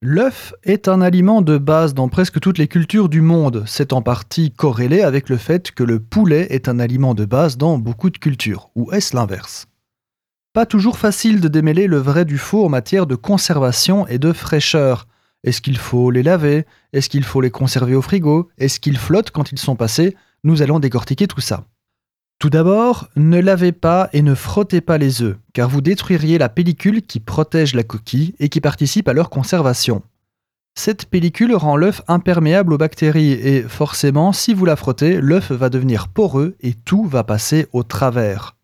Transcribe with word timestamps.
L'œuf 0.00 0.54
est 0.62 0.86
un 0.86 1.00
aliment 1.00 1.42
de 1.42 1.58
base 1.58 1.92
dans 1.92 2.08
presque 2.08 2.38
toutes 2.38 2.58
les 2.58 2.68
cultures 2.68 3.08
du 3.08 3.20
monde. 3.20 3.64
C'est 3.66 3.92
en 3.92 4.00
partie 4.00 4.52
corrélé 4.52 5.02
avec 5.02 5.28
le 5.28 5.36
fait 5.36 5.72
que 5.72 5.82
le 5.82 5.98
poulet 5.98 6.46
est 6.50 6.68
un 6.68 6.78
aliment 6.78 7.14
de 7.14 7.24
base 7.24 7.56
dans 7.56 7.78
beaucoup 7.78 8.08
de 8.08 8.18
cultures. 8.18 8.70
Ou 8.76 8.92
est-ce 8.92 9.16
l'inverse? 9.16 9.66
Pas 10.52 10.66
toujours 10.66 10.98
facile 10.98 11.40
de 11.40 11.48
démêler 11.48 11.88
le 11.88 11.96
vrai 11.96 12.24
du 12.24 12.38
faux 12.38 12.64
en 12.64 12.68
matière 12.68 13.08
de 13.08 13.16
conservation 13.16 14.06
et 14.06 14.18
de 14.18 14.32
fraîcheur. 14.32 15.08
Est-ce 15.42 15.60
qu'il 15.60 15.78
faut 15.78 16.12
les 16.12 16.22
laver? 16.22 16.64
Est-ce 16.92 17.08
qu'il 17.08 17.24
faut 17.24 17.40
les 17.40 17.50
conserver 17.50 17.96
au 17.96 18.02
frigo? 18.02 18.50
Est-ce 18.56 18.78
qu'ils 18.78 18.98
flottent 18.98 19.32
quand 19.32 19.50
ils 19.50 19.58
sont 19.58 19.74
passés? 19.74 20.16
Nous 20.44 20.62
allons 20.62 20.78
décortiquer 20.78 21.26
tout 21.26 21.40
ça. 21.40 21.64
Tout 22.38 22.50
d'abord, 22.50 23.08
ne 23.16 23.40
lavez 23.40 23.72
pas 23.72 24.08
et 24.12 24.22
ne 24.22 24.34
frottez 24.36 24.80
pas 24.80 24.96
les 24.96 25.22
œufs, 25.22 25.36
car 25.52 25.68
vous 25.68 25.80
détruiriez 25.80 26.38
la 26.38 26.48
pellicule 26.48 27.02
qui 27.02 27.18
protège 27.18 27.74
la 27.74 27.82
coquille 27.82 28.36
et 28.38 28.48
qui 28.48 28.60
participe 28.60 29.08
à 29.08 29.12
leur 29.12 29.28
conservation. 29.28 30.02
Cette 30.76 31.06
pellicule 31.06 31.56
rend 31.56 31.76
l'œuf 31.76 32.02
imperméable 32.06 32.72
aux 32.72 32.78
bactéries 32.78 33.32
et 33.32 33.62
forcément, 33.62 34.32
si 34.32 34.54
vous 34.54 34.64
la 34.64 34.76
frottez, 34.76 35.20
l'œuf 35.20 35.50
va 35.50 35.68
devenir 35.68 36.06
poreux 36.06 36.54
et 36.60 36.74
tout 36.74 37.04
va 37.04 37.24
passer 37.24 37.66
au 37.72 37.82
travers. 37.82 38.54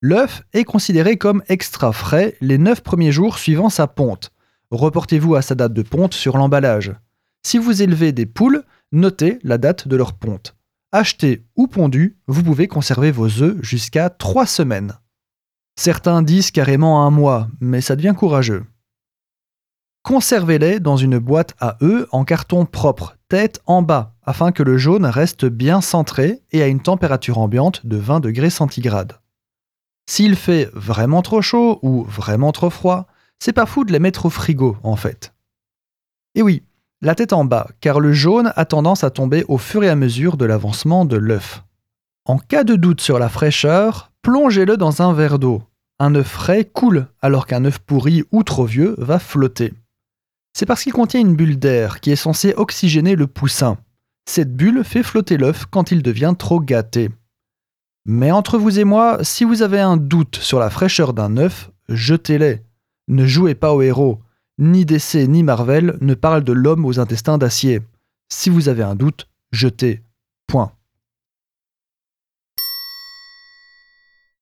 L'œuf 0.00 0.42
est 0.52 0.62
considéré 0.62 1.16
comme 1.16 1.42
extra 1.48 1.92
frais 1.92 2.36
les 2.40 2.58
9 2.58 2.82
premiers 2.82 3.10
jours 3.10 3.38
suivant 3.38 3.70
sa 3.70 3.88
ponte. 3.88 4.30
Reportez-vous 4.70 5.34
à 5.34 5.42
sa 5.42 5.56
date 5.56 5.74
de 5.74 5.82
ponte 5.82 6.14
sur 6.14 6.38
l'emballage. 6.38 6.92
Si 7.44 7.58
vous 7.58 7.82
élevez 7.82 8.12
des 8.12 8.26
poules, 8.26 8.62
notez 8.92 9.40
la 9.42 9.58
date 9.58 9.88
de 9.88 9.96
leur 9.96 10.12
ponte. 10.12 10.54
Acheté 10.94 11.46
ou 11.56 11.68
pondu, 11.68 12.18
vous 12.26 12.42
pouvez 12.42 12.68
conserver 12.68 13.10
vos 13.10 13.40
œufs 13.40 13.56
jusqu'à 13.62 14.10
3 14.10 14.44
semaines. 14.44 14.92
Certains 15.74 16.20
disent 16.20 16.50
carrément 16.50 17.06
un 17.06 17.10
mois, 17.10 17.48
mais 17.60 17.80
ça 17.80 17.96
devient 17.96 18.14
courageux. 18.14 18.66
Conservez-les 20.02 20.80
dans 20.80 20.98
une 20.98 21.18
boîte 21.18 21.54
à 21.60 21.78
œufs 21.82 22.06
en 22.12 22.24
carton 22.24 22.66
propre, 22.66 23.16
tête 23.28 23.62
en 23.64 23.80
bas, 23.80 24.16
afin 24.22 24.52
que 24.52 24.62
le 24.62 24.76
jaune 24.76 25.06
reste 25.06 25.46
bien 25.46 25.80
centré 25.80 26.42
et 26.50 26.60
à 26.60 26.66
une 26.66 26.82
température 26.82 27.38
ambiante 27.38 27.86
de 27.86 27.96
20 27.96 28.20
degrés 28.20 28.50
centigrades. 28.50 29.18
S'il 30.06 30.36
fait 30.36 30.68
vraiment 30.74 31.22
trop 31.22 31.40
chaud 31.40 31.78
ou 31.80 32.04
vraiment 32.04 32.52
trop 32.52 32.68
froid, 32.68 33.06
c'est 33.38 33.54
pas 33.54 33.64
fou 33.64 33.84
de 33.84 33.92
les 33.92 33.98
mettre 33.98 34.26
au 34.26 34.30
frigo 34.30 34.76
en 34.82 34.96
fait. 34.96 35.32
Et 36.34 36.42
oui, 36.42 36.64
la 37.02 37.16
tête 37.16 37.32
en 37.32 37.44
bas, 37.44 37.68
car 37.80 38.00
le 38.00 38.12
jaune 38.12 38.52
a 38.54 38.64
tendance 38.64 39.04
à 39.04 39.10
tomber 39.10 39.44
au 39.48 39.58
fur 39.58 39.82
et 39.82 39.88
à 39.88 39.96
mesure 39.96 40.36
de 40.36 40.44
l'avancement 40.44 41.04
de 41.04 41.16
l'œuf. 41.16 41.64
En 42.24 42.38
cas 42.38 42.62
de 42.62 42.76
doute 42.76 43.00
sur 43.00 43.18
la 43.18 43.28
fraîcheur, 43.28 44.12
plongez-le 44.22 44.76
dans 44.76 45.02
un 45.02 45.12
verre 45.12 45.40
d'eau. 45.40 45.62
Un 45.98 46.14
œuf 46.14 46.28
frais 46.28 46.64
coule, 46.64 47.08
alors 47.20 47.46
qu'un 47.46 47.64
œuf 47.64 47.80
pourri 47.80 48.22
ou 48.30 48.44
trop 48.44 48.64
vieux 48.64 48.94
va 48.98 49.18
flotter. 49.18 49.74
C'est 50.52 50.66
parce 50.66 50.84
qu'il 50.84 50.92
contient 50.92 51.20
une 51.20 51.34
bulle 51.34 51.58
d'air 51.58 52.00
qui 52.00 52.12
est 52.12 52.16
censée 52.16 52.54
oxygéner 52.56 53.16
le 53.16 53.26
poussin. 53.26 53.78
Cette 54.24 54.54
bulle 54.54 54.84
fait 54.84 55.02
flotter 55.02 55.36
l'œuf 55.36 55.66
quand 55.66 55.90
il 55.90 56.02
devient 56.02 56.34
trop 56.38 56.60
gâté. 56.60 57.10
Mais 58.04 58.30
entre 58.30 58.58
vous 58.58 58.78
et 58.78 58.84
moi, 58.84 59.18
si 59.22 59.44
vous 59.44 59.62
avez 59.62 59.80
un 59.80 59.96
doute 59.96 60.36
sur 60.36 60.60
la 60.60 60.70
fraîcheur 60.70 61.14
d'un 61.14 61.36
œuf, 61.36 61.70
jetez-les. 61.88 62.62
Ne 63.08 63.26
jouez 63.26 63.56
pas 63.56 63.72
au 63.72 63.82
héros. 63.82 64.20
Ni 64.58 64.84
DC 64.84 65.14
ni 65.28 65.42
Marvel 65.42 65.96
ne 66.00 66.14
parlent 66.14 66.44
de 66.44 66.52
l'homme 66.52 66.84
aux 66.84 67.00
intestins 67.00 67.38
d'acier. 67.38 67.80
Si 68.28 68.50
vous 68.50 68.68
avez 68.68 68.82
un 68.82 68.94
doute, 68.94 69.28
jetez. 69.50 70.02
Point. 70.46 70.72